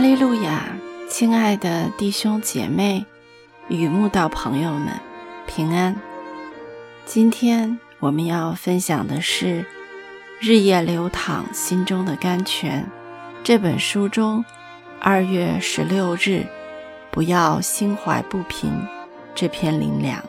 [0.00, 0.66] 利路亚，
[1.10, 3.04] 亲爱的弟兄姐妹
[3.68, 4.98] 与慕道朋友们，
[5.46, 5.94] 平安。
[7.04, 9.62] 今天我们要分享的是
[10.40, 12.82] 《日夜流淌心中的甘泉》
[13.44, 14.42] 这本书中
[14.98, 16.46] 二月十六日
[17.12, 18.72] “不要心怀不平”
[19.34, 20.24] 这篇灵粮。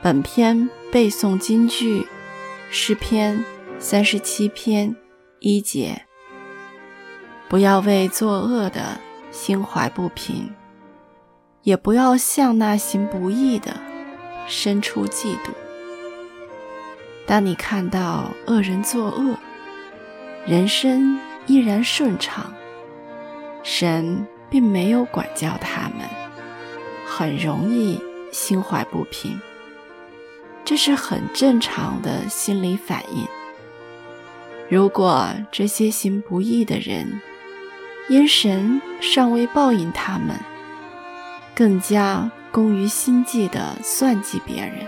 [0.00, 2.06] 本篇背诵金句
[2.70, 3.44] 诗篇
[3.80, 4.94] 三十七篇
[5.40, 6.06] 一节。
[7.54, 8.98] 不要为作恶的
[9.30, 10.52] 心怀不平，
[11.62, 13.76] 也不要向那行不义的
[14.48, 15.50] 生出嫉妒。
[17.28, 19.36] 当你看到恶人作恶，
[20.44, 22.52] 人生依然顺畅，
[23.62, 26.08] 神并没有管教他们，
[27.06, 29.40] 很容易心怀不平，
[30.64, 33.24] 这是很正常的心理反应。
[34.68, 37.20] 如果这些行不义的人，
[38.08, 40.38] 因神尚未报应他们，
[41.54, 44.86] 更加工于心计的算计别人，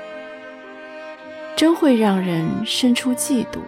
[1.57, 3.61] 真会让人生出嫉妒。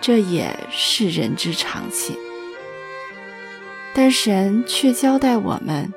[0.00, 2.16] 这也是人之常情。
[3.94, 5.92] 但神却交代我们，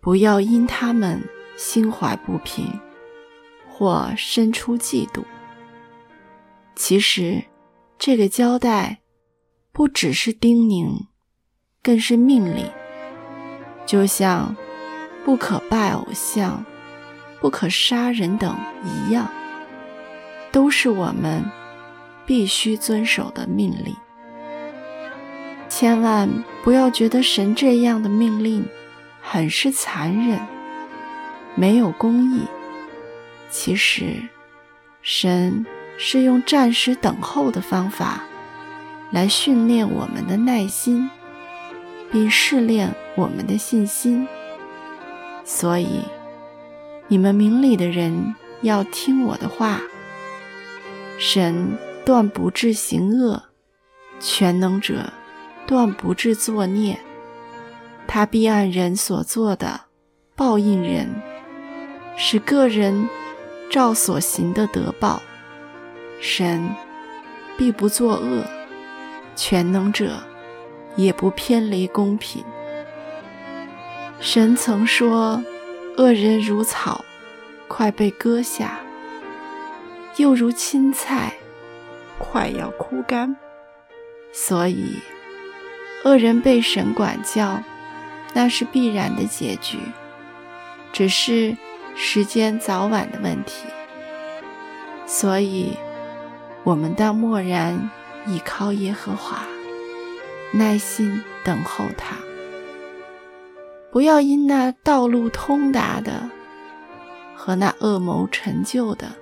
[0.00, 1.22] 不要因他们
[1.56, 2.80] 心怀不平，
[3.68, 5.22] 或生出嫉妒。
[6.74, 7.44] 其实，
[7.98, 9.00] 这个交代
[9.72, 11.07] 不只是叮咛。
[11.88, 12.70] 更是命令，
[13.86, 14.54] 就像
[15.24, 16.62] 不可拜偶像、
[17.40, 19.26] 不可杀人等一样，
[20.52, 21.42] 都是我们
[22.26, 23.96] 必须遵守的命令。
[25.70, 26.28] 千万
[26.62, 28.66] 不要觉得神这样的命令
[29.22, 30.38] 很是残忍、
[31.54, 32.42] 没有公义。
[33.48, 34.28] 其实，
[35.00, 35.64] 神
[35.96, 38.24] 是用暂时等候的方法
[39.10, 41.08] 来训练我们的耐心。
[42.10, 44.26] 并试炼我们的信心，
[45.44, 46.02] 所以
[47.08, 49.80] 你们明理的人要听我的话。
[51.18, 53.42] 神断不治行恶，
[54.20, 55.12] 全能者
[55.66, 56.98] 断不治作孽，
[58.06, 59.80] 他必按人所做的
[60.36, 61.08] 报应人，
[62.16, 63.08] 使个人
[63.68, 65.20] 照所行的得报。
[66.20, 66.68] 神
[67.56, 68.44] 必不作恶，
[69.34, 70.27] 全能者。
[70.98, 72.44] 也不偏离公平。
[74.18, 75.44] 神曾说
[75.96, 77.04] ：“恶人如草，
[77.68, 78.80] 快被割下；
[80.16, 81.34] 又如青菜，
[82.18, 83.36] 快要枯干。”
[84.34, 84.98] 所以，
[86.04, 87.62] 恶人被神管教，
[88.34, 89.78] 那是必然的结局，
[90.92, 91.56] 只是
[91.94, 93.68] 时间早晚的问题。
[95.06, 95.76] 所以，
[96.64, 97.88] 我们当默然
[98.26, 99.46] 倚靠耶和华。
[100.52, 102.16] 耐心等候他，
[103.92, 106.30] 不要因那道路通达的
[107.36, 109.12] 和那恶谋成就的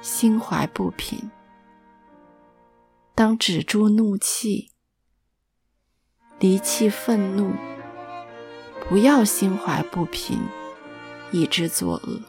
[0.00, 1.30] 心怀不平。
[3.14, 4.70] 当止住怒气，
[6.38, 7.52] 离弃愤怒，
[8.88, 10.38] 不要心怀不平，
[11.30, 12.20] 以致作恶。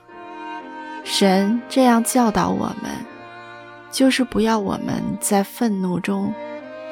[1.05, 3.05] 神这样教导我们，
[3.89, 6.33] 就是不要我们在愤怒中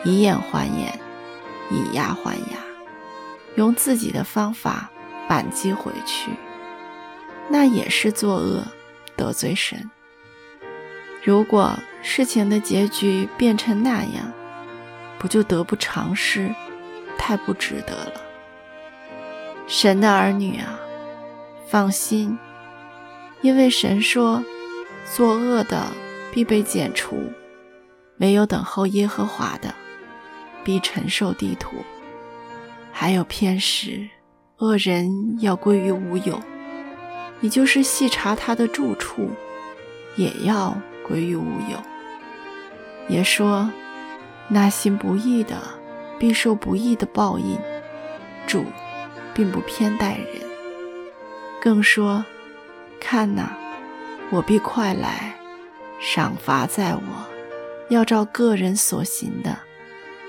[0.05, 0.97] 以眼还眼。
[1.71, 2.57] 以牙还牙，
[3.55, 4.91] 用自己的方法
[5.27, 6.31] 反击回去，
[7.49, 8.63] 那也是作恶，
[9.15, 9.89] 得罪神。
[11.23, 14.31] 如果事情的结局变成那样，
[15.17, 16.53] 不就得不偿失，
[17.17, 18.21] 太不值得了。
[19.67, 20.79] 神的儿女啊，
[21.69, 22.37] 放心，
[23.41, 24.43] 因为神说，
[25.15, 25.85] 作恶的
[26.33, 27.31] 必被剪除，
[28.17, 29.73] 没有等候耶和华的。
[30.63, 31.75] 必承受地图，
[32.91, 34.07] 还有偏食，
[34.57, 36.39] 恶人要归于无有，
[37.39, 39.29] 你就是细查他的住处，
[40.15, 40.77] 也要
[41.07, 41.77] 归于无有。
[43.07, 43.69] 也说，
[44.47, 45.57] 那行不义的
[46.19, 47.57] 必受不义的报应，
[48.45, 48.65] 主
[49.33, 50.27] 并不偏待人。
[51.61, 52.23] 更说，
[52.99, 53.57] 看哪，
[54.29, 55.33] 我必快来，
[55.99, 57.01] 赏罚在我，
[57.89, 59.57] 要照个人所行的。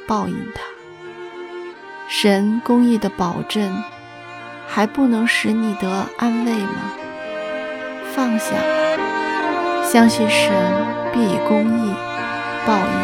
[0.06, 0.62] 报应他，
[2.08, 3.82] 神公义的保证
[4.66, 6.92] 还不能使你得安慰吗？
[8.14, 10.52] 放下吧，相信神
[11.12, 11.94] 必以公义
[12.66, 13.01] 报应。